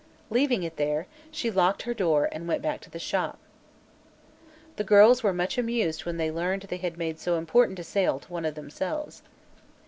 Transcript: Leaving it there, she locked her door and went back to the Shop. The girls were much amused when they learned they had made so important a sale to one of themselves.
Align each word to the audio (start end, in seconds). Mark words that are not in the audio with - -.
Leaving 0.31 0.63
it 0.63 0.77
there, 0.77 1.05
she 1.29 1.51
locked 1.51 1.83
her 1.83 1.93
door 1.93 2.27
and 2.31 2.47
went 2.47 2.59
back 2.63 2.81
to 2.81 2.89
the 2.89 2.97
Shop. 2.97 3.37
The 4.77 4.83
girls 4.83 5.21
were 5.21 5.31
much 5.31 5.59
amused 5.59 6.05
when 6.07 6.17
they 6.17 6.31
learned 6.31 6.63
they 6.63 6.77
had 6.77 6.97
made 6.97 7.19
so 7.19 7.37
important 7.37 7.77
a 7.77 7.83
sale 7.83 8.17
to 8.19 8.33
one 8.33 8.45
of 8.45 8.55
themselves. 8.55 9.21